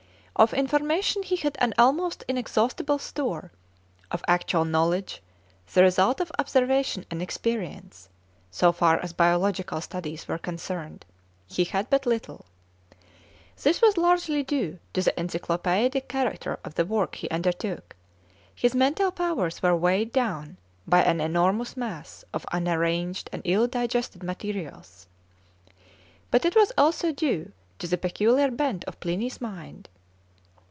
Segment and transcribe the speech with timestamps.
[0.33, 3.51] Of information he had an almost inexhaustible store;
[4.09, 5.21] of actual knowledge,
[5.71, 8.09] the result of observation and experience,
[8.49, 11.05] so far as biological studies were concerned,
[11.45, 12.45] he had but little.
[13.61, 17.95] This was largely due to the encyclopædic character of the work he undertook;
[18.55, 20.57] his mental powers were weighed down
[20.87, 25.05] by an enormous mass of unarranged and ill digested materials.
[26.31, 29.87] But it was due also to the peculiar bent of Pliny's mind.